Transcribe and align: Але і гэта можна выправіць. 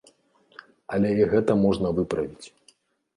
Але 0.95 1.11
і 1.19 1.27
гэта 1.33 1.57
можна 1.65 1.91
выправіць. 1.99 2.45